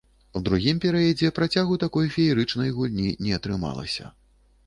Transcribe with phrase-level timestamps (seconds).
[0.37, 4.11] У другім перыядзе працягу такой феерычнай гульні не атрымалася.